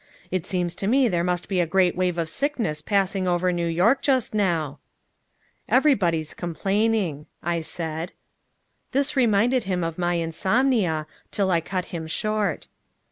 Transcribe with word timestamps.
It 0.31 0.47
seems 0.47 0.73
to 0.81 0.87
me 0.87 1.07
there 1.07 1.23
must 1.23 1.47
be 1.47 1.59
a 1.59 1.67
great 1.67 1.95
wave 1.95 2.17
of 2.17 2.27
sickness 2.27 2.81
passing 2.81 3.27
over 3.27 3.51
New 3.53 3.67
York 3.67 4.01
just 4.01 4.33
now." 4.33 4.79
"Everybody's 5.69 6.33
complaining," 6.33 7.27
I 7.43 7.61
said. 7.61 8.11
This 8.93 9.15
reminded 9.15 9.65
him 9.65 9.83
of 9.83 9.99
my 9.99 10.15
insomnia 10.15 11.05
till 11.29 11.51
I 11.51 11.61
cut 11.61 11.85
him 11.93 12.07
short. 12.07 12.65